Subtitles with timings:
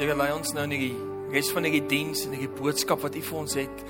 [0.00, 0.94] Here lei ons nou in die
[1.28, 3.82] res van hierdie diens en hierdie boodskap wat U vir ons het.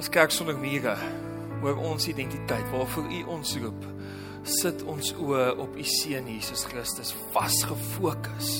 [0.00, 0.94] As kerk sonder mure
[1.60, 3.82] oor ons identiteit, waarvoor U ons roep.
[4.48, 8.54] Sit ons oë op U seun Jesus Christus vas gefokus.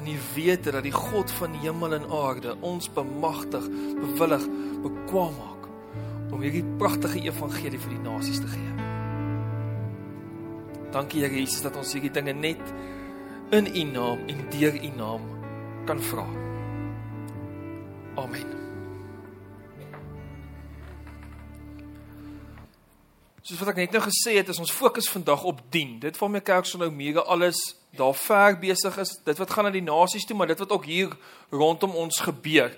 [0.00, 3.68] En U weet dat die God van hemel en aarde ons bemagtig,
[4.00, 4.48] bewillig,
[4.88, 5.68] bekwam maak
[6.32, 8.88] om hierdie pragtige evangelie vir die nasies te gee.
[10.96, 12.76] Dankie Here Jesus dat ons hierdie dinge net
[13.52, 15.33] in U naam en deur U naam
[15.84, 16.26] kan vra.
[18.16, 18.50] Amen.
[23.44, 25.98] Soos wat ek net nou gesê het, is ons fokus vandag op dien.
[26.00, 27.58] Dit waarmee kerk sou nou mega alles
[27.92, 29.12] daar ver besig is.
[29.26, 31.12] Dit wat gaan na die nasies toe, maar dit wat ook hier
[31.52, 32.72] rondom ons gebeur.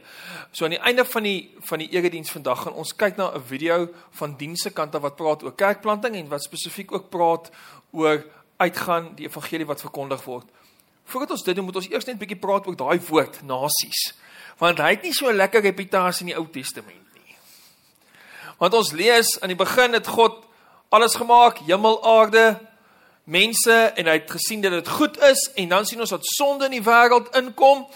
[0.51, 1.39] So aan die einde van die
[1.71, 3.89] van die erediens vandag gaan ons kyk na 'n video
[4.19, 7.51] van dienste kante wat praat oor kerkplanting en wat spesifiek ook praat
[7.93, 8.25] oor
[8.57, 10.51] uitgaan die evangelie wat verkondig word.
[11.07, 14.15] Voordat ons dit doen, moet ons eers net 'n bietjie praat oor daai woord nasies.
[14.59, 17.37] Want hy het nie so 'n lekker reputasie in die Ou Testament nie.
[18.59, 20.45] Want ons lees aan die begin het God
[20.89, 22.61] alles gemaak, hemel, aarde,
[23.25, 26.65] mense en hy het gesien dat dit goed is en dan sien ons dat sonde
[26.65, 27.87] in die wêreld inkom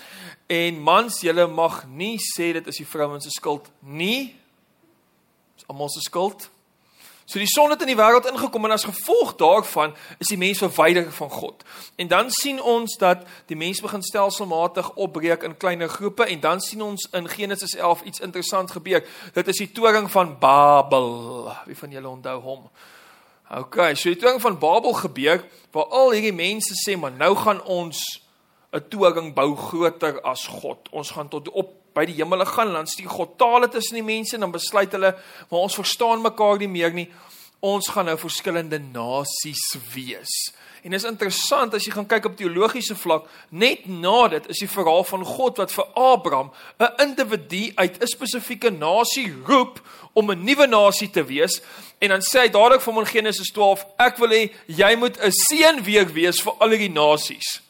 [0.50, 4.34] en mans, julle mag nie sê dit is die vrouens se skuld nie.
[5.54, 6.50] Dis almal se skuld.
[7.30, 10.58] So die son het in die wêreld ingekom en as gevolg daarvan is die mens
[10.58, 11.62] verwyder van God.
[11.94, 16.60] En dan sien ons dat die mens begin stelselmatig opbreek in kleiner groepe en dan
[16.60, 19.06] sien ons in Genesis 11 iets interessant gebeur.
[19.32, 21.52] Dit is die toring van Babel.
[21.70, 22.66] Wie van julle onthou hom?
[23.62, 27.62] OK, so die toring van Babel gebeur waar al hierdie mense sê maar nou gaan
[27.62, 28.02] ons
[28.74, 30.88] 'n toring bou groter as God.
[30.90, 34.36] Ons gaan tot op by die hemele gaan, dan stuur God tale tussen die mense
[34.36, 35.14] en dan besluit hulle,
[35.50, 37.08] maar ons verstaan mekaar nie meer nie.
[37.60, 40.32] Ons gaan nou verskillende nasies wees.
[40.82, 44.70] En is interessant as jy gaan kyk op teologiese vlak, net na dit is die
[44.70, 49.80] verhaal van God wat vir Abraham 'n individu uit 'n spesifieke nasie roep
[50.14, 51.60] om 'n nuwe nasie te wees
[52.00, 55.18] en dan sê hy dadelik vir hom in Genesis 12, ek wil hê jy moet
[55.20, 57.60] 'n seën weer wees vir al die nasies.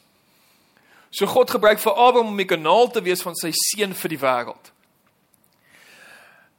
[1.10, 4.19] So God gebruik vir Abraham om 'n kanaal te wees van sy seun vir die
[4.19, 4.71] wêreld.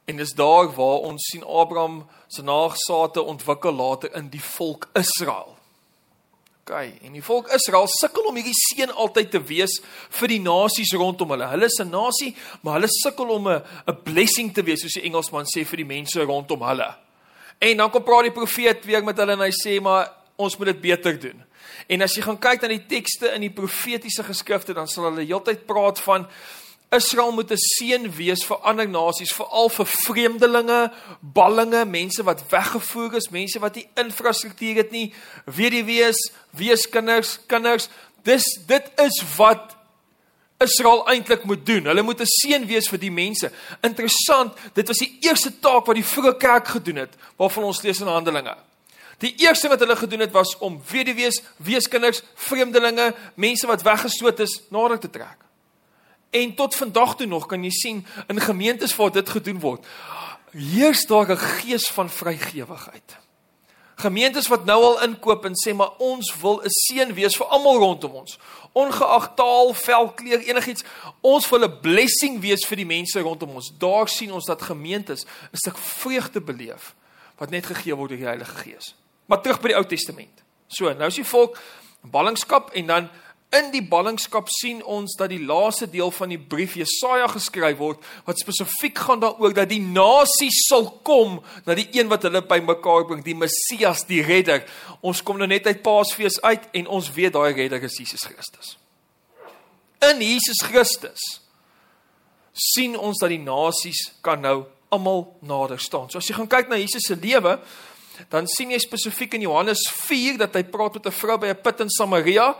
[0.04, 5.56] En dis daar waar ons sien Abraham se nageslagte ontwikkel later in die volk Israel.
[6.62, 6.70] OK,
[7.02, 9.80] en die volk Israel sukkel om hierdie seën altyd te wees
[10.10, 11.48] vir die nasies rondom hulle.
[11.50, 15.02] Hulle is 'n nasie, maar hulle sukkel om 'n 'n blessing te wees, soos die
[15.02, 16.94] Engelsman sê vir die mense rondom hulle.
[17.58, 20.66] En dan kom praat die profeet weer met hulle en hy sê maar ons moet
[20.66, 21.44] dit beter doen.
[21.88, 25.26] En as jy gaan kyk na die tekste in die profetiese geskrifte, dan sal hulle
[25.26, 26.26] heeltyd praat van
[26.92, 33.14] Israel moet 'n seën wees vir ander nasies, veral vir vreemdelinge, ballinge, mense wat weggevoer
[33.14, 35.14] is, mense wat nie infrastruktuur het nie,
[35.44, 37.88] weduwees, weeskinders, kinders.
[38.22, 39.76] Dis dit is wat
[40.60, 41.84] Israel eintlik moet doen.
[41.84, 43.50] Hulle moet 'n seën wees vir die mense.
[43.80, 48.00] Interessant, dit was die eerste taak wat die vroeë kerk gedoen het, waarvan ons lees
[48.00, 48.56] in Handelinge.
[49.22, 54.58] Die eerste wat hulle gedoen het was om weduwees, weeskinders, vreemdelinge, mense wat weggestoot is,
[54.74, 55.38] nader te trek.
[56.32, 59.86] En tot vandag toe nog kan jy sien in gemeentes waar dit gedoen word,
[60.50, 63.18] heers daar 'n gees van vrygewigheid.
[63.94, 67.78] Gemeentes wat nou al inkoop en sê maar ons wil 'n seën wees vir almal
[67.78, 68.38] rondom ons.
[68.72, 70.84] Ongeag taal, velkleur, enigiets,
[71.20, 73.72] ons wil 'n blessing wees vir die mense rondom ons.
[73.78, 76.94] Daar sien ons dat gemeentes 'n stuk vreugde beleef
[77.36, 78.94] wat net gegee word deur die Heilige Gees.
[79.26, 80.42] Maar terug by die Ou Testament.
[80.72, 81.58] So, nou is die volk
[82.02, 83.10] ballingskap en dan
[83.52, 88.06] in die ballingskap sien ons dat die laaste deel van die brief Jesaja geskryf word
[88.24, 93.04] wat spesifiek gaan daaroor dat die nasies sal kom na die een wat hulle bymekaar
[93.10, 94.64] bring, die Messias, die redder.
[95.04, 98.76] Ons kom nou net uit Paasfees uit en ons weet daai redder is Jesus Christus.
[100.02, 101.20] In Jesus Christus
[102.56, 104.62] sien ons dat die nasies kan nou
[104.92, 106.08] almal nader staan.
[106.08, 107.58] So as jy gaan kyk na Jesus se lewe,
[108.28, 111.62] dan sien jy spesifiek in Johannes 4 dat hy praat met 'n vrou by 'n
[111.62, 112.56] put in Samaria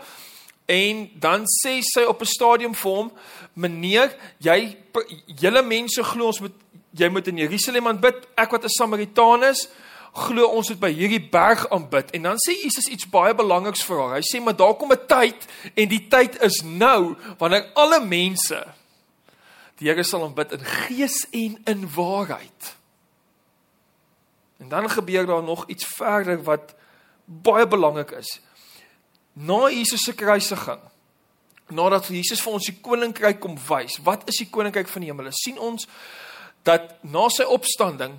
[0.65, 3.11] en dan sê sy op 'n stadium vir hom:
[3.53, 4.77] "Meneer, jy
[5.39, 6.53] julle mense glo ons moet
[6.95, 8.27] jy moet in Jerusalem aanbid.
[8.35, 9.67] Ek wat 'n Samaritaan is,
[10.13, 13.97] glo ons moet by hierdie berg aanbid." En dan sê Jesus iets baie belangriks vir
[13.97, 14.15] haar.
[14.15, 18.65] Hy sê: "Maar daar kom 'n tyd en die tyd is nou wanneer alle mense
[19.77, 22.82] die Here sal aanbid in gees en in waarheid."
[24.63, 26.73] En dan gebeur daar nog iets verder wat
[27.25, 28.39] baie belangrik is.
[29.33, 30.79] Na Jesus se kruisiging,
[31.67, 35.31] nadat Jesus vir ons die koninkryk kom wys, wat is die koninkryk van die hemel?
[35.35, 35.87] sien ons
[36.63, 38.15] dat na sy opstanding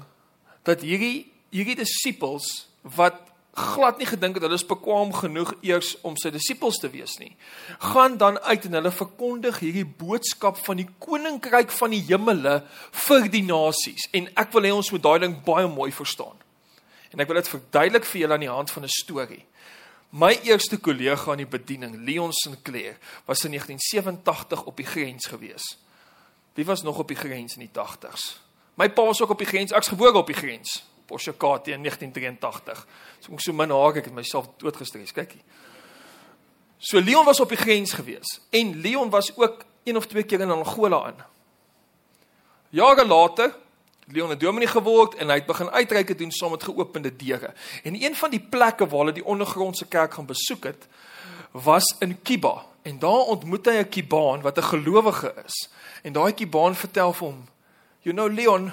[0.69, 2.67] dat hierdie hierdie disippels
[2.97, 3.21] wat
[3.55, 7.33] glad nie gedink dat hulle is bekwam genoeg eers om sy disippels te wees nie.
[7.79, 12.57] Gaan dan uit en hulle verkondig hierdie boodskap van die koninkryk van die hemele
[13.07, 14.09] vir die nasies.
[14.13, 16.35] En ek wil hê ons moet daai ding baie mooi verstaan.
[17.15, 19.45] En ek wil dit verduidelik vir julle aan die hand van 'n storie.
[20.11, 25.79] My eerste kollega in die bediening, Leon Sinclair, was in 1987 op die grens gewees.
[26.55, 28.39] Wie was nog op die grens in die 80s?
[28.75, 30.85] My pa was ook op die grens, ek's gebore op die grens.
[31.07, 32.87] Poshakati in 1983.
[33.21, 35.13] So ek so min haak ek het myself doodgestres.
[35.13, 35.43] Kykie.
[36.79, 40.41] So Leon was op die grens gewees en Leon was ook een of twee keer
[40.41, 41.25] in Angola aan.
[42.71, 43.55] Jare later
[44.07, 47.55] Leon het dominee geword en hy het begin uitreike doen saam met geopende deure.
[47.83, 50.89] En een van die plekke waar hulle die ondergrondse kerk gaan besoek het,
[51.51, 52.67] was in Kiba.
[52.83, 55.71] En daar ontmoet hy 'n Kibaan wat 'n gelowige is.
[56.03, 57.49] En daai Kibaan vertel vir hom,
[58.01, 58.73] "You know Leon,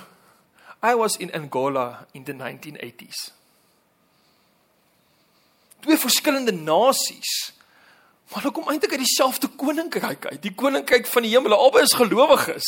[0.84, 3.32] I was in Angola in the 1980s."
[5.80, 7.54] Twee verskillende nasies.
[8.30, 11.54] Maar hulle kom eintlik uit dieselfde koninkryk uit, die koninkryk van die hemel.
[11.54, 12.68] Albei is gelowiges.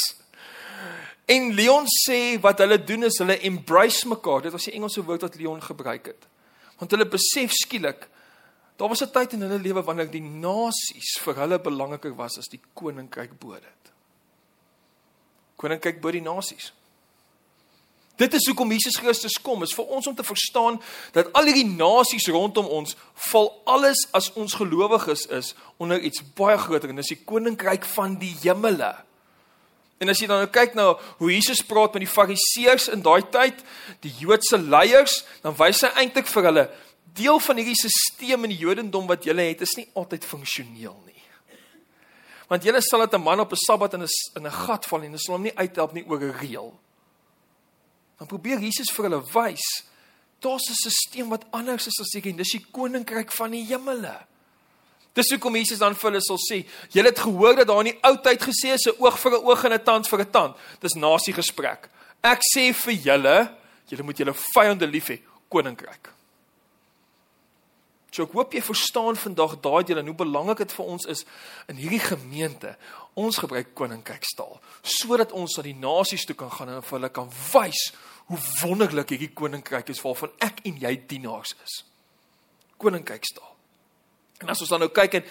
[1.26, 4.42] En Leon sê wat hulle doen is hulle embrace mekaar.
[4.42, 6.28] Dit was die Engelse woord wat Leon gebruik het.
[6.82, 8.10] Want hulle besef skielik
[8.76, 12.48] daar was 'n tyd in hulle lewe wanneer die nasies vir hulle belangriker was as
[12.48, 13.92] die koninkryk bo dit.
[15.56, 16.74] Koninkryk bo die nasies.
[18.16, 20.78] Dit is hoekom Jesus Christus kom, is vir ons om te verstaan
[21.16, 22.94] dat al hierdie nasies rondom ons
[23.32, 28.20] val alles as ons gelowiges is onder iets baie groter en dis die koninkryk van
[28.22, 28.94] die hemele.
[29.98, 33.24] En as jy dan nou kyk na hoe Jesus praat met die Fariseërs in daai
[33.34, 33.62] tyd,
[34.06, 36.68] die Joodse leiers, dan wys hy eintlik vir hulle
[37.18, 41.22] deel van hierdie stelsel in die Jodendom wat julle het is nie altyd funksioneel nie.
[42.50, 45.00] Want julle sal dit 'n man op 'n Sabbat in 'n in 'n gat val
[45.00, 46.74] en hulle sal hom nie uithelp nie oor 'n reël.
[48.24, 49.66] Dan probeer Jesus vir hulle wys
[50.40, 54.16] daar's 'n stelsel wat anders is as ek en dis die koninkryk van die hemele.
[55.14, 58.00] Dis hoekom Jesus dan vir hulle sal sê, julle het gehoor dat daar in die
[58.04, 60.56] ou tyd gesê is 'n oog vir 'n oog en 'n tand vir 'n tand.
[60.80, 61.90] Dis nasie gesprek.
[62.24, 66.14] Ek sê vir julle, julle moet julle vyande lief hê, koninkryk.
[68.14, 71.26] So ek hoop jy verstaan vandag daai deel en hoe belangrik dit vir ons is
[71.68, 72.76] in hierdie gemeente.
[73.16, 77.30] Ons gebruik koninkrykstaal sodat ons na die nasies toe kan gaan en vir hulle kan
[77.54, 77.92] wys
[78.32, 81.80] hoe wonderlik hierdie koninkryk is waarvan ek en jy dienaars is.
[82.82, 83.52] Koninkrykstaal.
[84.44, 85.28] En as ons dan nou kyk en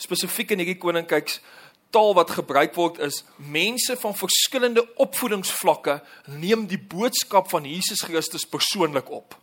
[0.00, 1.40] spesifiek in hierdie koninkryks
[1.94, 6.00] taal wat gebruik word is mense van verskillende opvoedingsvlakke
[6.42, 9.36] neem die boodskap van Jesus Christus persoonlik op.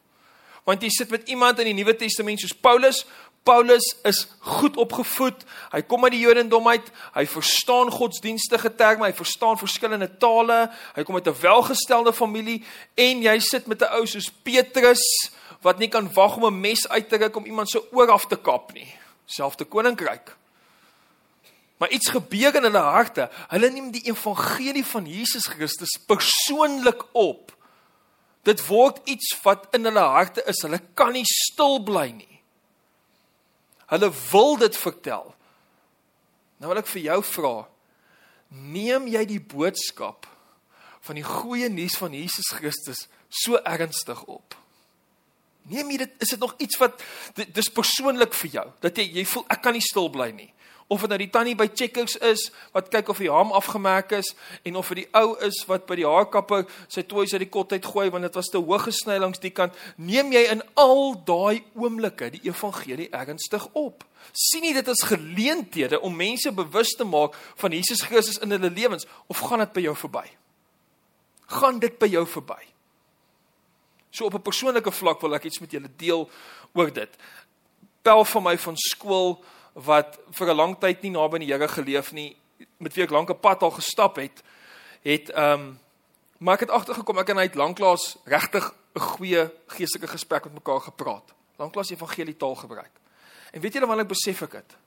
[0.68, 3.06] Want jy sit met iemand in die Nuwe Testament soos Paulus.
[3.44, 5.46] Paulus is goed opgevoed.
[5.72, 6.92] Hy kom uit die Jodendom uit.
[7.14, 10.72] Hy verstaan godsdienstige terme, hy verstaan verskillende tale.
[10.96, 12.64] Hy kom uit 'n welgestelde familie
[12.96, 15.04] en jy sit met 'n ou soos Petrus
[15.62, 18.26] wat nie kan wag om 'n mes uit te ruk om iemand se oor af
[18.26, 18.94] te kap nie
[19.32, 20.36] selfde koninkryk.
[21.78, 23.30] Maar iets gebeur in hulle harte.
[23.50, 27.56] Hulle neem die evangelie van Jesus Christus persoonlik op.
[28.46, 30.62] Dit word iets wat in hulle harte is.
[30.62, 32.31] Hulle kan nie stil bly nie.
[33.92, 35.34] Hulle wil dit vertel.
[36.62, 37.56] Nou wil ek vir jou vra,
[38.52, 40.28] neem jy die boodskap
[41.02, 43.08] van die goeie nuus van Jesus Christus
[43.42, 44.56] so ernstig op?
[45.72, 47.04] Neem jy dit is dit nog iets wat
[47.56, 50.50] dis persoonlik vir jou dat jy jy voel ek kan nie stil bly nie
[50.92, 54.34] of dit nou die tannie by Checkers is wat kyk of die haam afgemerk is
[54.68, 57.72] en of dit die ou is wat by die haarkapper sy toys uit die kot
[57.72, 61.16] uit gooi want dit was te hoog gesny langs die kant neem jy in al
[61.28, 64.04] daai oomblikke die evangelie ernstig op?
[64.36, 68.70] Sien jy dit as geleenthede om mense bewus te maak van Jesus Christus in hulle
[68.70, 70.26] lewens of gaan dit by jou verby?
[71.56, 72.60] Gaan dit by jou verby?
[74.12, 76.30] So op 'n persoonlike vlak wil ek iets met julle deel
[76.74, 77.16] oor dit.
[78.02, 79.40] Pel van my van skool
[79.74, 82.38] wat vir 'n lang tyd nie naby die Here geleef nie,
[82.78, 84.44] met wie ek lank 'n pad al gestap het,
[85.02, 85.80] het ehm um,
[86.40, 90.54] maar ek het agtergekom ek en hy het lanklaas regtig 'n goeie geestelike gesprek met
[90.54, 91.34] mekaar gepraat.
[91.58, 92.92] Lanklaas evangelie taal gebruik.
[93.52, 94.78] En weet julle wanneer ek besef ek dit?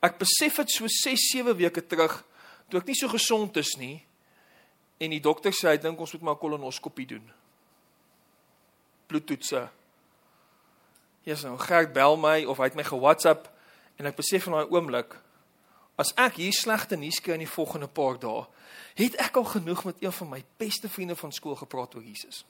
[0.00, 2.24] Ek besef dit so 6, 7 weke terug
[2.68, 4.04] toe ek nie so gesond is nie
[4.98, 7.32] en die dokter sê hy dink ons moet maar 'n kolonoskopie doen
[9.08, 9.68] bloedtoetse.
[11.24, 13.48] Jesus nou, Gert bel my of hy het my ge-WhatsApp
[13.98, 15.18] en ek besef in daai oomblik
[15.98, 18.44] as ek hier slegte nuus kry in die volgende paar dae,
[19.00, 22.44] het ek al genoeg met een van my beste vriende van skool gepraat oor Jesus.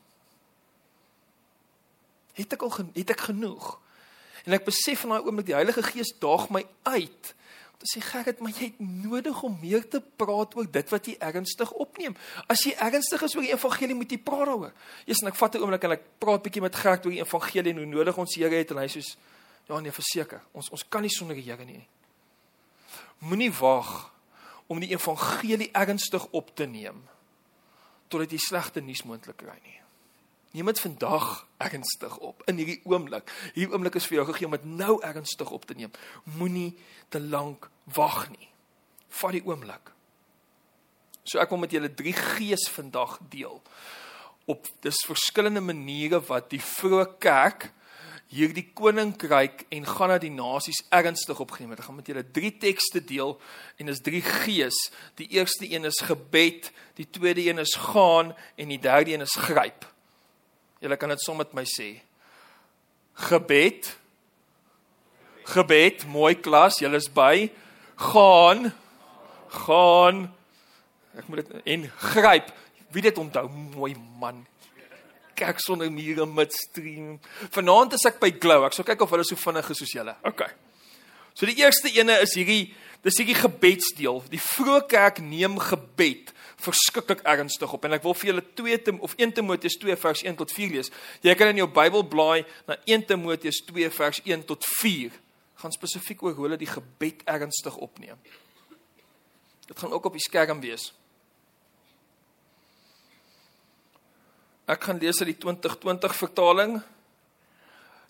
[2.37, 3.79] Het ek al het ek genoeg?
[4.45, 7.33] En ek besef in daai oomblik die Heilige Gees daag my uit
[7.79, 11.13] Dis sê Gerrit, maar jy het nodig om meer te praat oor dit wat jy
[11.23, 12.17] ernstig opneem.
[12.51, 14.73] As jy ernstig is oor die evangelie, moet jy praat daaroor.
[15.07, 17.79] Jesus, ek vat 'n oomblik en ek praat bietjie met Gerrit oor die evangelie en
[17.79, 18.99] hoe nodig ons Here het en hy sê
[19.69, 20.43] ja nee, verseker.
[20.57, 21.85] Ons ons kan nie sonder die Here nie.
[23.19, 24.11] Moenie wag
[24.69, 27.05] om die evangelie ernstig op te neem
[28.09, 29.77] totdat jy slegte nuus moontlik kry nie.
[30.57, 31.27] Neem dit vandag
[31.61, 33.29] ernstig op in hierdie oomblik.
[33.53, 35.93] Hierdie oomblik is vir jou gegee om dit nou ernstig op te neem.
[36.39, 36.71] Moenie
[37.13, 38.49] te lank wag nie.
[39.21, 39.93] Vat die oomblik.
[41.29, 43.61] So ek wil met julle drie gees vandag deel.
[44.49, 47.69] Op dis verskillende maniere wat die vroeë kerk
[48.29, 51.81] hierdie koninkryk en gaan na die nasies ernstig opgeneem het.
[51.81, 53.37] Ek gaan met julle drie tekste deel
[53.81, 54.77] en dis drie gees.
[55.21, 56.69] Die eerste een is gebed,
[57.01, 59.87] die tweede een is gaan en die derde een is gryp.
[60.85, 61.89] Julle kan dit sommer met my sê.
[63.29, 63.89] Gebed.
[65.49, 67.49] Gebed, mooi klas, julle is by.
[68.13, 68.69] Gaan.
[69.65, 70.27] Gaan.
[71.17, 72.53] Ek moet dit en gryp.
[72.93, 74.45] Wie dit onthou, mooi man.
[75.39, 77.19] Kerk sonder mure midstream.
[77.55, 78.67] Vanaand is ek by Glow.
[78.67, 80.17] Ek sal kyk of hulle so vinnig is soos julle.
[80.27, 80.43] OK.
[81.39, 82.73] So die eerste ene is hierdie
[83.07, 84.25] dis hierdie gebedsdeel.
[84.33, 88.99] Die vroeë kerk neem gebed verskriklik ernstig op en ek wil vir julle 2 Tim
[89.07, 90.91] of 1 Timoteus 2 vers 1 tot 4 lees.
[91.23, 95.15] Jy kan in jou Bybel blaai na 1 Timoteus 2 vers 1 tot 4.
[95.63, 98.19] Gaan spesifiek oor hoe hulle die gebed ernstig opneem.
[99.69, 100.91] Dit gaan ook op die skerm wees.
[104.69, 106.75] Ek gaan lees uit die 2020 vertaling.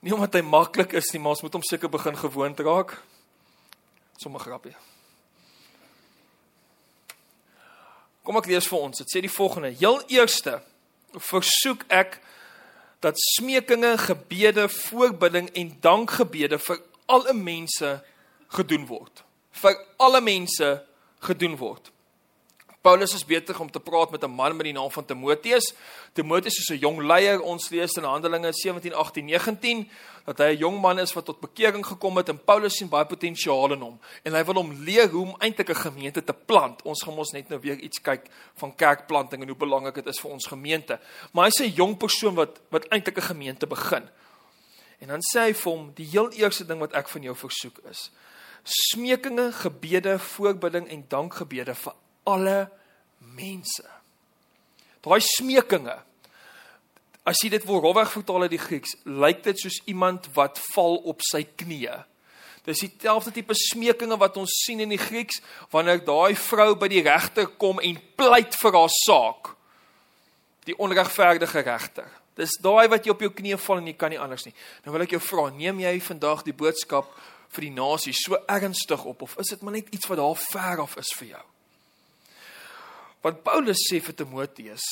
[0.03, 2.97] Nie omdat hy maklik is nie, maar ons moet hom seker begin gewoond raak.
[4.19, 4.75] Sommige grappie.
[8.27, 8.99] Kom ek lees vir ons.
[8.99, 10.59] Dit sê die volgende: Heel eerste
[11.31, 12.19] versoek ek
[13.07, 17.93] dat smekinge, gebede, voorbidding en dankgebede vir alle mense
[18.59, 19.23] gedoen word.
[19.63, 20.73] Vir alle mense
[21.23, 21.93] gedoen word.
[22.89, 25.75] Paulus is besig om te praat met 'n man met die naam van Timoteus.
[26.13, 27.41] Timoteus is 'n jong leier.
[27.41, 29.91] Ons lees in Handelinge 17, 18, 19
[30.25, 33.07] dat hy 'n jong man is wat tot bekering gekom het en Paulus sien baie
[33.07, 36.83] potensiaal in hom en hy wil hom leer hoe om eintlik 'n gemeente te plant.
[36.83, 40.21] Ons gaan ons net nou weer iets kyk van kerkplanting en hoe belangrik dit is
[40.21, 41.01] vir ons gemeente.
[41.33, 44.09] Maar hy's 'n jong persoon wat wat eintlik 'n gemeente begin.
[44.99, 47.79] En dan sê hy vir hom, die heel eerste ding wat ek van jou versoek
[47.91, 48.11] is
[48.63, 51.93] smekinge, gebede, voorbidding en dankgebede vir
[52.25, 52.78] alle
[53.37, 53.85] mense.
[55.05, 55.97] Daai smekinge.
[57.29, 60.97] As jy dit wil rowweg vertaal uit die Grieks, lyk dit soos iemand wat val
[61.11, 61.99] op sy knieë.
[62.69, 65.41] Dis dieselfde tipe smekinge wat ons sien in die Grieks
[65.73, 69.53] wanneer daai vrou by die regter kom en pleit vir haar saak.
[70.69, 72.09] Die onregverdige regter.
[72.39, 74.55] Dis daai wat jy op jou knieë val en jy kan nie anders nie.
[74.85, 77.09] Nou wil ek jou vra, neem jy vandag die boodskap
[77.57, 80.85] vir die nasie so ernstig op of is dit maar net iets wat daar ver
[80.85, 81.47] af is vir jou?
[83.25, 84.85] Want Paulus sê vir Timoteus,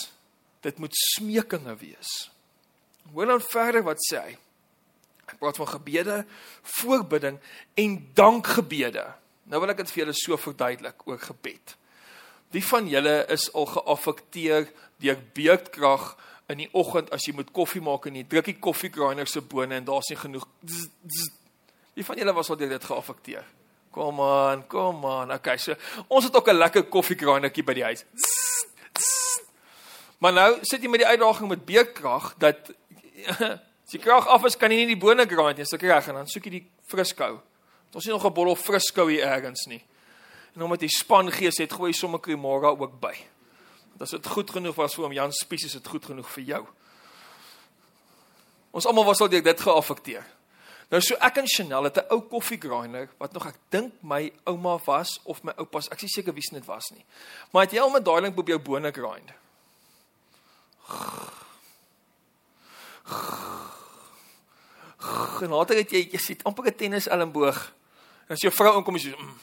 [0.66, 2.12] dit moet smekinge wees.
[3.12, 4.35] Hoor dan verder wat sê hy.
[5.26, 6.21] Hy praat van gebede,
[6.78, 7.38] voorbidding
[7.83, 9.04] en dankgebede.
[9.50, 11.75] Nou wil ek dit vir julle so verduidelik oor gebed.
[12.54, 14.71] Wie van julle is al geaffekteer
[15.02, 16.14] deur beurtkrag
[16.50, 19.78] in die oggend as jy moet koffie maak en jy druk die koffiegrinder se bone
[19.78, 20.47] en daar's nie genoeg.
[21.97, 23.47] Wie van julle was al deur dit geaffekteer?
[23.96, 25.30] Kom aan, kom aan.
[25.32, 25.72] Okay, so
[26.12, 28.04] ons het ook 'n lekker koffiekranetjie by die huis.
[30.18, 32.56] Maar nou sit jy met die uitdaging met beerkrag dat
[33.86, 36.14] as die krag af is, kan jy nie die bone grind nie, so reg en
[36.14, 37.40] dan soek jy die friskou.
[37.94, 39.82] Ons het nog 'n bottel friskou hier ergens nie.
[40.54, 43.16] En omdat jy span gees het, gooi sommer Cremora ook by.
[43.90, 46.44] Want as dit goed genoeg was vir hom Jan Spies, is dit goed genoeg vir
[46.44, 46.66] jou.
[48.70, 50.35] Ons almal was al deur dit geaffekteer.
[50.88, 54.78] Nou so ek en Chanel het 'n ou koffiegrinder wat nog ek dink my ouma
[54.84, 57.04] was of my oupas, ek is seker wie se dit was nie.
[57.50, 59.32] Maar het jy al met daai ding op jou bone grind?
[65.42, 67.72] En later het jy jy sit amper 'n tennis elmboog.
[68.26, 69.38] En as jou vrou inkom jy mm,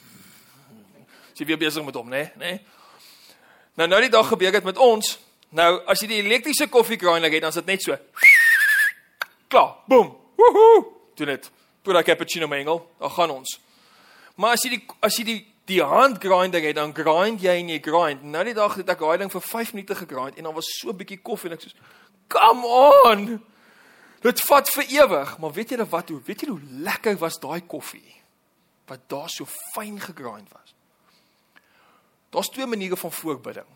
[1.33, 2.31] sy weer besig met hom, né?
[2.35, 2.59] Né?
[3.73, 5.19] Nou nou die dag gebeur dit met ons.
[5.49, 7.97] Nou as jy die elektriese koffiegrinder het, dan is dit net so.
[9.47, 10.17] Klaar, boem.
[10.35, 11.02] Woohoo!
[11.17, 11.51] Doen dit.
[11.81, 13.59] Put a cappuccino mengel, dan gaan ons.
[14.35, 17.69] Maar as jy die as jy die die hand grinder het, dan grind jy en
[17.71, 18.23] jy grind.
[18.23, 20.89] Nou die dag het ek daai ding vir 5 minute gegrind en dan was so
[20.89, 21.71] 'n bietjie koffie en ek sê,
[22.27, 23.43] "Come on."
[24.23, 26.21] Dit vat vir ewig, maar weet julle wat hoe?
[26.25, 28.21] Weet julle hoe lekker was daai koffie?
[28.87, 30.73] Wat daar so fyn gegrind was.
[32.29, 33.67] Daar's twee maniere van voorbidding.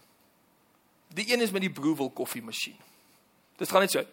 [1.08, 2.78] Die een is met die Brewel koffiemasjien.
[3.58, 4.04] Dit gaan net so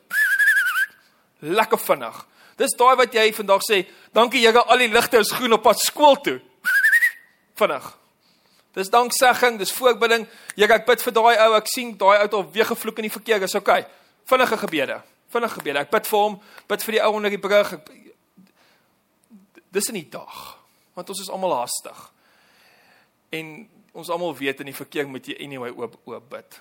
[1.59, 2.27] lekker vinnig.
[2.61, 3.83] Dis daai wat jy vandag sê,
[4.15, 6.39] dankie Here, al die ligte is groen op pad skool toe.
[7.59, 7.89] Vinnig.
[8.75, 10.27] Dis danksegging, dis voorbidding.
[10.55, 13.15] Here, ek bid vir daai ou, ek sien daai ou het weer gevloek in die
[13.15, 13.43] verkeer.
[13.43, 13.85] Dis okay.
[14.31, 15.01] Vinnige gebede.
[15.35, 15.85] Vinnige gebede.
[15.85, 17.73] Ek bid vir hom, bid vir die ou onder die brug.
[17.79, 17.91] Ek,
[19.75, 20.43] dis in die dag.
[20.95, 22.05] Want ons is almal haastig.
[23.35, 23.57] En
[23.95, 26.61] ons almal weet in die verkeer moet jy anyway oop oop bid.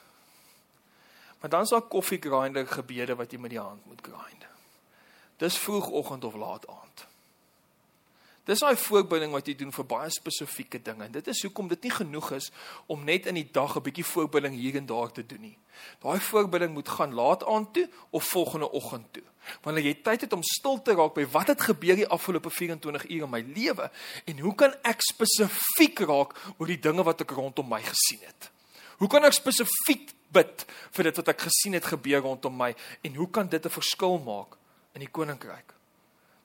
[1.42, 4.46] Maar dan is daar koffie grinder gebede wat jy met die hand moet grind.
[5.44, 7.08] Dis vroegoggend of laat aand.
[8.48, 11.08] Dis daai voorbinding wat jy doen vir baie spesifieke dinge.
[11.12, 12.50] Dit is hoekom dit nie genoeg is
[12.92, 15.58] om net in die dag 'n bietjie voorbinding hier en daar te doen nie.
[16.00, 19.24] Daai voorbinding moet gaan laat aand toe of volgende oggend toe.
[19.64, 23.10] Wanneer jy tyd het om stil te raak by wat het gebeur die afgelope 24
[23.10, 23.92] ure in my lewe
[24.26, 28.52] en hoe kan ek spesifiek raak oor die dinge wat ek rondom my gesien het?
[28.98, 33.16] Hoe kan ek spesifiek bid vir dit wat ek gesien het gebeur rondom my en
[33.16, 34.63] hoe kan dit 'n verskil maak
[34.94, 35.74] in die koninkryk?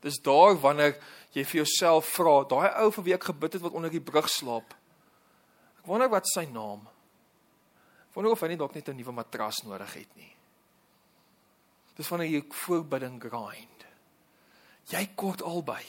[0.00, 0.96] Dis daar wanneer
[1.34, 4.28] jy vir jouself vra, daai ou vir wie ek gebid het wat onder die brug
[4.30, 4.74] slaap.
[5.80, 6.86] Ek wonder wat sy naam.
[8.08, 10.34] Ek wonder of hy nie dalk net 'n nuwe matras nodig het nie.
[11.96, 13.86] Dis wanneer jy voorbidding grind.
[14.88, 15.84] Jy kort albei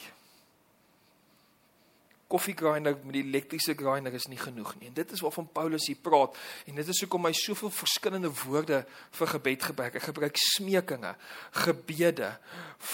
[2.30, 4.88] koffie grinder met die elektriese grinder is nie genoeg nie.
[4.90, 6.36] En dit is waarvan Paulus hier praat
[6.70, 8.84] en dit is hoekom hy soveel verskillende woorde
[9.18, 9.96] vir gebed gebruik.
[9.98, 11.14] Hy gebruik smekinge,
[11.64, 12.32] gebede,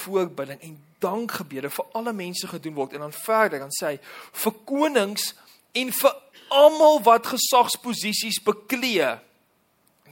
[0.01, 3.99] voorbidding en dankgebede vir alle mense gedoen word en dan verder dan sê hy
[4.45, 5.35] vir konings
[5.77, 6.17] en vir
[6.57, 9.17] almal wat gesagsposisies beklee.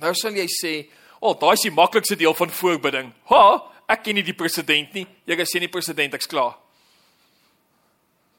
[0.03, 0.75] Nou sal jy sê,
[1.21, 4.93] "O, oh, daai is die maklikste deel van voorbidding." Ha, ek ken nie die president
[4.93, 5.07] nie.
[5.25, 6.64] Jy gaan sê nie president, ek's klaar.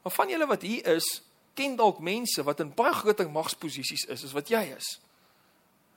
[0.06, 1.06] Maar van julle wat hier is,
[1.58, 4.90] ken dalk mense wat in baie groter magsposisies is as wat jy is.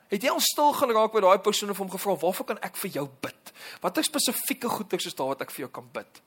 [0.08, 2.90] Het jy al stil geraak by daai persoon en hom gevra, "Waarvoor kan ek vir
[2.90, 3.52] jou bid?
[3.82, 6.22] Watter spesifieke goeders is daar wat ek vir jou kan bid?"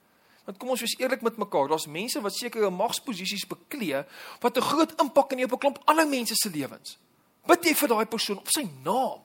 [0.46, 4.06] Want kom ons wees eerlik met mekaar, daar's mense wat sekere magsposisies beklee
[4.42, 6.98] wat 'n groot impak in jou op 'n klomp ander mense se lewens.
[7.48, 9.22] Bid jy vir daai persoon op sy naam?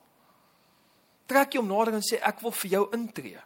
[1.26, 3.40] Trek jy hom nader en sê ek wil vir jou intree.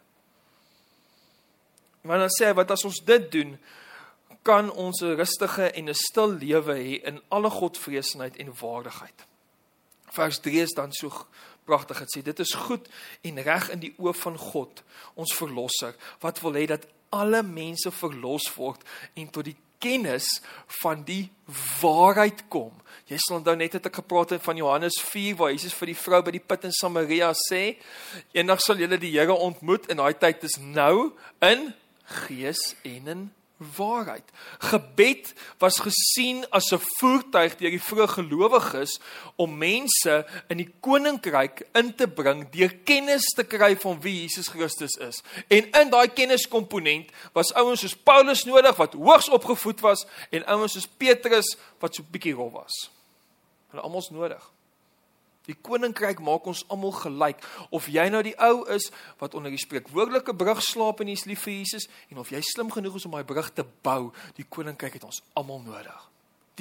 [2.01, 3.59] Maar dan sê hy wat as ons dit doen,
[4.41, 9.25] kan ons 'n rustige en 'n stil lewe hê in alle godvreesenheid en waardigheid.
[10.11, 11.27] Vers 3 is dan so
[11.65, 12.87] pragtig dit sê dit is goed
[13.21, 17.91] en reg in die oë van God ons verlosser wat wil hê dat alle mense
[17.91, 20.27] verlos word en tot die kennis
[20.81, 21.31] van die
[21.81, 22.71] waarheid kom.
[23.09, 25.97] Jy sal onthou net het ek gepraat het van Johannes 4 waar Jesus vir die
[25.97, 27.77] vrou by die put in Samaria sê
[28.37, 31.71] eendag sal julle die Here ontmoet en daai tyd is nou in
[32.27, 33.29] gees en in
[33.77, 34.23] waarheid.
[34.59, 38.99] Gebed was gesien as 'n voertuig deur die vroeë gelowiges
[39.35, 44.47] om mense in die koninkryk in te bring deur kennis te kry van wie Jesus
[44.47, 45.21] Christus is.
[45.47, 50.73] En in daai kenniskomponent was ouens soos Paulus nodig wat hoogs opgevoed was en ouens
[50.73, 52.91] soos Petrus wat so bietjie rof was.
[53.69, 54.51] Hulle almal is nodig.
[55.49, 57.41] Die koninkryk maak ons almal gelyk.
[57.73, 61.47] Of jy nou die ou is wat onder die spreekwoordelike brug slaap en jy's lief
[61.47, 64.99] vir Jesus en of jy slim genoeg is om daai brug te bou, die koninkryk
[64.99, 66.07] het ons almal nodig.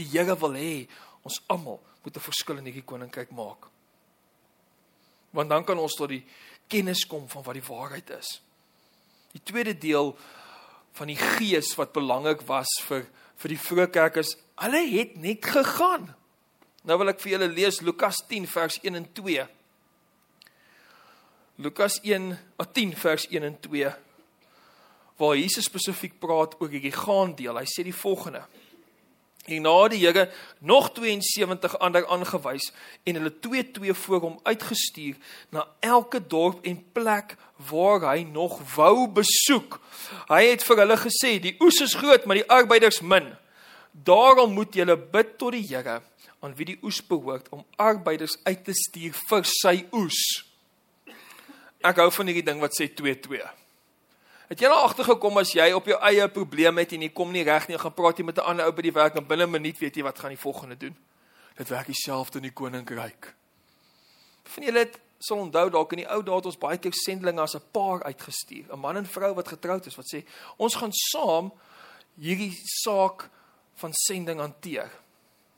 [0.00, 0.74] Die Here wil hê
[1.28, 3.68] ons almal moet 'n verskil in hierdie koninkryk maak.
[5.32, 6.24] Want dan kan ons tot die
[6.68, 8.40] kennis kom van wat die waarheid is.
[9.32, 10.16] Die tweede deel
[10.92, 13.06] van die gees wat belangrik was vir
[13.40, 16.14] vir die vroeë kerk is, hulle het net gegaan.
[16.88, 19.42] Nou wil ek vir julle lees Lukas 10 vers 1 en 2.
[21.60, 22.30] Lukas 1
[22.72, 23.90] 10 vers 1 en 2
[25.20, 27.58] waar Jesus spesifiek praat oor hierdie gaan deel.
[27.60, 28.40] Hy sê die volgende:
[29.44, 30.30] En na die Here
[30.64, 32.70] nog 72 ander aangewys
[33.04, 35.20] en hulle twee twee voor hom uitgestuur
[35.52, 37.36] na elke dorp en plek
[37.68, 39.76] waar hy nog wou besoek.
[40.32, 43.34] Hy het vir hulle gesê: "Die oes is groot, maar die arbeiders min.
[43.92, 46.00] Daarom moet julle bid tot die Here
[46.40, 50.20] aan wie die oes behoort om arbeiders uit te stuur vir sy oes.
[51.84, 53.44] Ek hou van hierdie ding wat sê 22.
[54.50, 57.44] Het jy al agtergekom as jy op jou eie probleem het en jy kom nie
[57.46, 59.50] reg nie, gaan praat jy met 'n ander ou by die werk en binne 'n
[59.50, 60.96] minuut weet jy wat gaan die volgende doen?
[61.56, 63.34] Dit werk dieselfde in die koninkryk.
[64.44, 67.40] Van julle het sal onthou dalk in die ou dae het ons baie keer sendlinge
[67.40, 70.24] as 'n paar uitgestuur, 'n man en vrou wat getroud is wat sê
[70.56, 71.52] ons gaan saam
[72.18, 73.30] hierdie saak
[73.74, 74.90] van sending hanteer.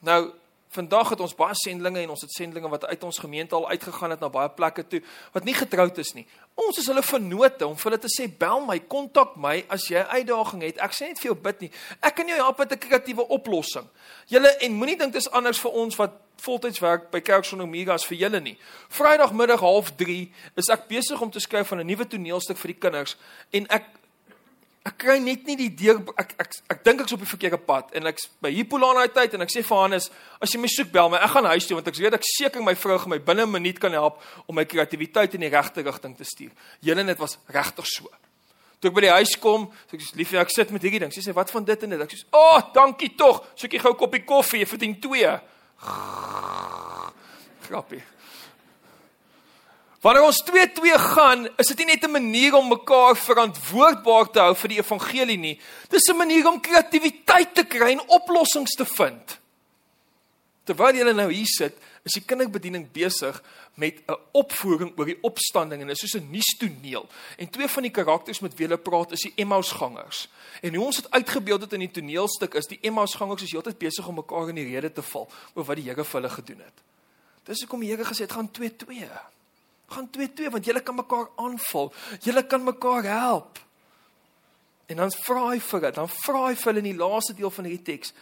[0.01, 0.33] Nou
[0.73, 4.15] Vandag het ons baie sendlinge en ons het sendlinge wat uit ons gemeente al uitgegaan
[4.15, 5.03] het na baie plekke toe
[5.35, 6.25] wat nie getroud is nie.
[6.57, 10.01] Ons is hulle vennote om vir hulle te sê bel my, kontak my as jy
[10.01, 10.81] 'n uitdaging het.
[10.81, 11.71] Ek sê net vir jou bid nie.
[12.01, 13.87] Ek kan jou help met 'n kreatiewe oplossing.
[14.29, 17.93] Julle en moenie dink dis anders vir ons wat voltyds werk by Kerk Son Omega
[17.93, 18.59] as vir julle nie.
[18.89, 23.17] Vrydagmiddag 0.30 is ek besig om te skryf van 'n nuwe toneelstuk vir die kinders
[23.51, 23.85] en ek
[24.83, 27.93] Ek kry net nie die deur ek ek ek dink ek's op die verkeerde pad
[27.95, 30.09] en ek's by Hippolaan uit tyd en ek sê vir Hannes,
[30.43, 32.65] as jy my soek bel my, ek gaan huis toe want ek weet ek seker
[32.67, 34.19] my vrou gaan my binne 'n minuut kan help
[34.49, 36.51] om my kreatiwiteit in die regte rigting te stuur.
[36.83, 38.11] Julle net was regtig so.
[38.83, 41.13] Toe ek by die huis kom, sê ek liefie, ek sit met hierdie ding.
[41.15, 42.01] Sy sê wat van dit en dit?
[42.03, 43.47] Ek sê, "O, oh, dankie tog.
[43.55, 45.41] Soekie gou 'n koppie koffie, jy verdien 2."
[47.69, 48.03] Grappie.
[50.03, 54.55] Wanneer ons 2-2 gaan, is dit nie net 'n manier om mekaar verantwoordbaar te hou
[54.55, 55.61] vir die evangelie nie.
[55.89, 59.39] Dis 'n manier om kreatiwiteit te kry en oplossings te vind.
[60.65, 63.43] Terwyl jy nou hier sit, is die kinderbediening besig
[63.75, 67.09] met 'n opvoering oor die opstanding en dit is soos 'n nuustoneel.
[67.37, 70.29] En twee van die karakters met wie hulle praat is die Emmausgangers.
[70.63, 74.07] En hoe ons dit uitgebeeld het in die toneelstuk is die Emmausgangers is heeltyd besig
[74.07, 76.83] om mekaar in die rede te val oor wat die Here vir hulle gedoen het.
[77.45, 79.09] Dis hoekom die Here gesê het gaan 2-2
[79.93, 81.93] gaan 2-2 want julle kan mekaar aanval.
[82.21, 83.61] Julle kan mekaar help.
[84.87, 87.53] En dan vra hy vir dit, dan vra hy vir hulle in die laaste deel
[87.55, 88.13] van hierdie teks.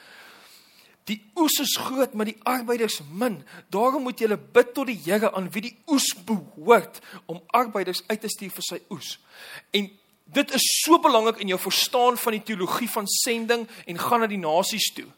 [1.08, 3.40] Die oes is groot, maar die arbeiders min.
[3.74, 8.20] Daarom moet julle bid tot die Here aan wie die oes behoort om arbeiders uit
[8.20, 9.16] te stuur vir sy oes.
[9.74, 9.88] En
[10.30, 14.30] dit is so belangrik in jou verstaan van die teologie van sending en gaan na
[14.30, 15.08] die nasies toe.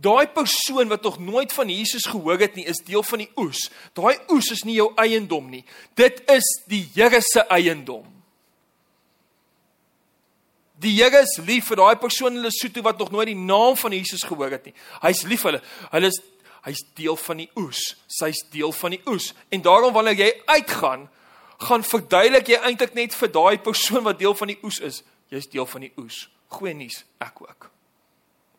[0.00, 3.66] Daai persoon wat nog nooit van Jesus gehoor het nie, is deel van die oes.
[3.92, 5.64] Daai oes is nie jou eiendom nie.
[5.94, 8.06] Dit is die Here se eiendom.
[10.80, 13.92] Die Here is lief vir daai persoon in Lesotho wat nog nooit die naam van
[13.92, 14.74] Jesus gehoor het nie.
[15.02, 15.64] Hy's lief vir hulle.
[15.92, 16.20] Hulle is
[16.64, 17.80] hy's deel van die oes.
[18.08, 19.32] Sy's deel van die oes.
[19.52, 21.08] En daarom wanneer jy uitgaan,
[21.60, 25.48] gaan verduidelik jy eintlik net vir daai persoon wat deel van die oes is, jy's
[25.52, 26.24] deel van die oes.
[26.48, 27.68] Goeie nuus, ek ook.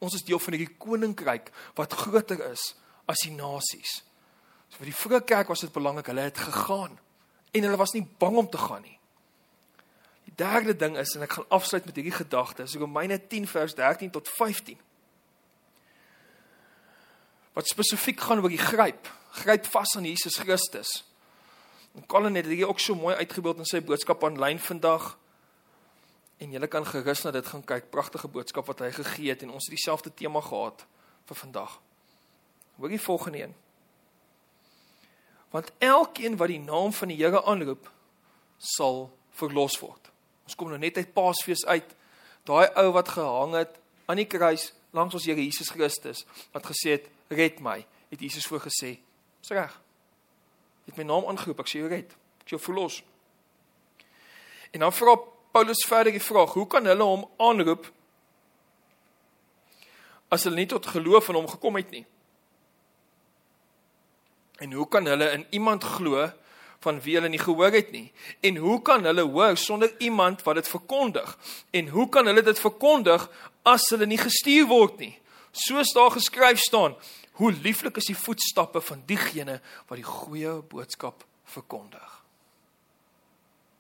[0.02, 2.72] Ons is deel van hierdie koninkryk wat groter is
[3.10, 4.02] as die nasies.
[4.72, 6.98] So vir die vroeë kerk was dit belangrik, hulle het gegaan
[7.52, 8.98] en hulle was nie bang om te gaan nie.
[10.30, 13.76] Die derde ding is en ek gaan afsluit met hierdie gedagte, is Romeine 10 vers
[13.76, 14.80] 13 tot 15.
[17.52, 19.10] Wat spesifiek gaan oor die gryp,
[19.44, 21.02] gryp vas aan Jesus Christus.
[21.96, 25.18] En Colin het dit ook so mooi uitgebeeld in sy boodskap aanlyn vandag.
[26.42, 27.92] En julle kan gerus na dit gaan kyk.
[27.94, 30.86] Pragtige boodskap wat hy gegee het en ons het dieselfde tema gehad
[31.30, 31.78] vir vandag.
[32.80, 33.54] Hoor die volgende een.
[35.54, 37.92] Want elkeen wat die naam van die Here aanroep,
[38.58, 40.10] sal verlos word.
[40.48, 41.96] Ons kom nou net uit Paasfees uit.
[42.50, 43.78] Daai ou wat gehang het
[44.10, 46.26] aan die kruis langs ons Here Jesus Christus
[46.56, 48.98] wat gesê het, "Red my," het Jesus voorgesê,
[49.40, 49.82] "Dis reg."
[50.86, 52.16] Het my naam aangeroep, ek sê jy red.
[52.42, 53.04] Ek jou verlos.
[54.72, 55.16] En dan vra
[55.52, 57.90] Paulus verder die vraag: Hoe kan hulle hom aanroep
[60.32, 62.06] as hulle nie tot geloof in hom gekom het nie?
[64.64, 66.30] En hoe kan hulle in iemand glo
[66.82, 68.12] van wie hulle nie gehoor het nie?
[68.40, 71.34] En hoe kan hulle hoor sonder iemand wat dit verkondig?
[71.72, 73.28] En hoe kan hulle dit verkondig
[73.68, 75.18] as hulle nie gestuur word nie?
[75.52, 76.96] Soos daar geskryf staan:
[77.42, 82.24] Hoe lieflik is die voetstappe van diegene wat die goeie boodskap verkondig.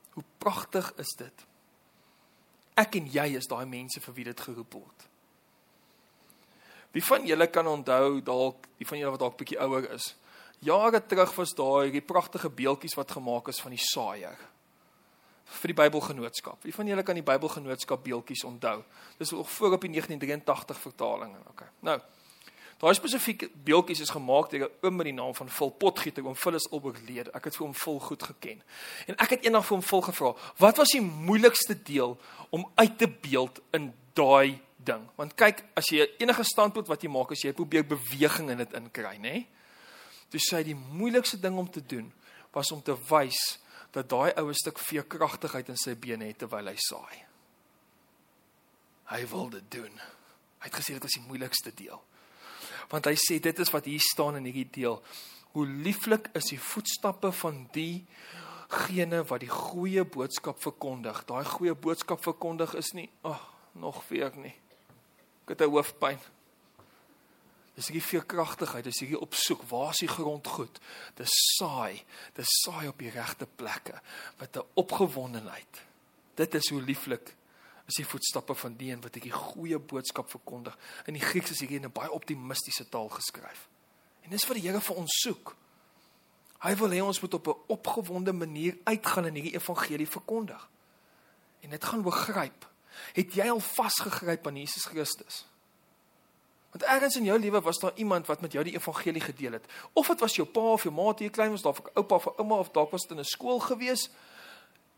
[0.09, 1.45] Hoe pragtig is dit?
[2.79, 5.07] Ek en jy is daai mense vir wie dit geroep word.
[6.91, 10.13] Wie van julle kan onthou dalk, die van julle wat dalk bietjie ouer is,
[10.63, 14.39] jare terug was daai die pragtige beeltjies wat gemaak is van die saaier
[15.51, 16.61] vir die Bybelgenootskap.
[16.63, 18.77] Wie van julle kan die Bybelgenootskap beeltjies onthou?
[19.19, 21.67] Dis ook voor op die 1983 vertaling okay.
[21.83, 21.97] Nou,
[22.81, 26.35] Daai spesifieke beeldjies is gemaak deur 'n oom met die naam van Phil Potgieter, oom
[26.35, 27.31] Phil is oorlede.
[27.31, 28.63] Ek het vir hom vol goed geken.
[29.07, 32.97] En ek het eendag vir hom vol gevra, "Wat was die moeilikste deel om uit
[32.97, 37.41] te beeld in daai ding?" Want kyk, as jy enige standpunt wat jy maak, as
[37.41, 39.45] jy probeer beweging in dit inkry, nê?
[40.29, 42.13] Toe sê hy die moeilikste ding om te doen
[42.51, 43.59] was om te wys
[43.91, 47.25] dat daai oue stuk veerkragtigheid in sy bene het terwyl hy saai.
[49.05, 49.99] Hy wil dit doen.
[50.59, 52.01] Hy het gesê dit was die moeilikste deel
[52.89, 55.01] want hy sê dit is wat hier staan in hierdie deel.
[55.51, 58.05] Hoe lieflik is die voetstappe van die
[58.71, 61.25] gene wat die goeie boodskap verkondig.
[61.27, 63.47] Daai goeie boodskap verkondig is nie ag oh,
[63.81, 64.55] nog weer nie.
[65.43, 66.19] Ek het 'n hoofpyn.
[67.75, 70.79] Dis hierdie veerkragtigheid, dis hierdie opsoek, waar is die grond goed?
[71.15, 72.03] Dis saai,
[72.35, 74.01] dis saai op die regte plekke
[74.39, 75.81] met 'n opgewondenheid.
[76.35, 77.35] Dit is hoe lieflik
[77.87, 80.77] is die voetstappe van die een wat ek die goeie boodskap verkondig.
[81.05, 83.67] In die Grieks is hier in 'n baie optimistiese taal geskryf.
[84.21, 85.55] En dis wat die Here vir ons soek.
[86.61, 90.69] Hy wil hê ons moet op 'n opgewonde manier uitgaan en hierdie evangelie verkondig.
[91.61, 92.69] En dit gaan begryp.
[93.13, 95.45] Het jy al vasgegryp aan Jesus Christus?
[96.71, 99.65] Want ergens in jou lewe was daar iemand wat met jou die evangelie gedeel het.
[99.93, 102.15] Of dit was jou pa of jou ma toe jy klein was, dalk 'n oupa
[102.15, 104.09] of 'n ouma of dalk was dit in 'n skool gewees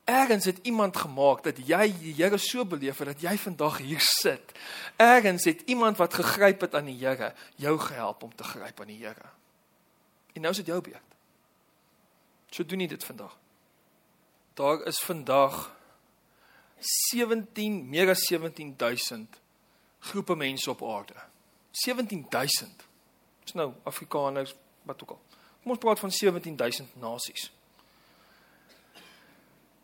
[0.03, 4.01] Ergens het iemand gemaak dat jy die Here so beleef het dat jy vandag hier
[4.03, 4.51] sit.
[4.95, 8.91] Ergens het iemand wat gegryp het aan die Here jou gehelp om te gryp aan
[8.91, 9.31] die Here.
[10.33, 11.15] En nou is dit jou beurt.
[12.49, 13.37] So doen nie dit vandag.
[14.53, 15.75] Daar is vandag
[16.79, 19.39] 17 meer as 17000
[19.99, 21.15] groepe mense op aarde.
[21.71, 22.85] 17000.
[23.43, 25.21] Dis nou Afrikaners wat ook al.
[25.61, 27.51] Kom ons praat van 17000 nasies.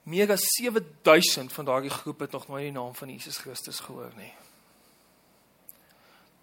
[0.10, 4.12] Meer as 7000 van daardie groep het nog nooit die naam van Jesus Christus gehoor
[4.18, 4.34] nie.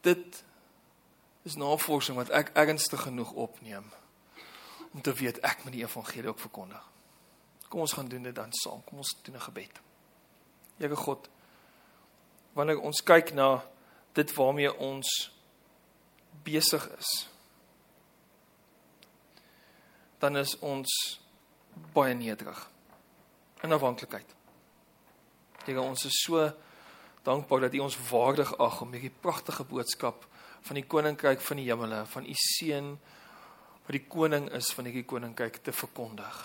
[0.01, 0.43] Dit
[1.43, 3.89] is navorsing wat ek ernstig genoeg opneem
[4.93, 6.85] om te weet ek moet die evangelie ook verkondig.
[7.67, 8.85] Kom ons gaan doen dit dan saam.
[8.87, 9.81] Kom ons doen 'n gebed.
[10.79, 11.29] Here God,
[12.53, 13.67] wanneer ons kyk na
[14.13, 15.33] dit waarmee ons
[16.43, 17.29] besig is,
[20.19, 21.21] dan is ons
[21.93, 22.76] baie nederig
[23.67, 24.35] in afhanklikheid.
[25.67, 26.47] Here, ons is so
[27.27, 30.27] dankbaar dat U ons waardig ag om hierdie pragtige boodskap
[30.67, 32.95] van die koninkryk van die hemele, van U seun
[33.87, 36.39] wat die koning is van hierdie koninkryk te verkondig.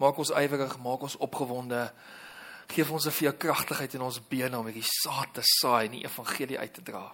[0.00, 1.86] Maak ons ywerig, maak ons opgewonde.
[2.72, 6.58] Geef ons 'n veerkragtigheid in ons bene om hierdie saad te saai en die evangelie
[6.58, 7.12] uit te dra.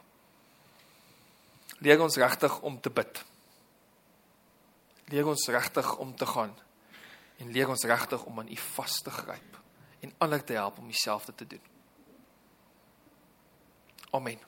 [1.79, 3.25] Leer ons regtig om te bid.
[5.09, 6.55] Leer ons regtig om te gaan
[7.39, 9.59] en leer ons regtig om aan U vas te gryp
[10.01, 11.63] en ander te help om dieselfde te doen.
[14.11, 14.39] Amen.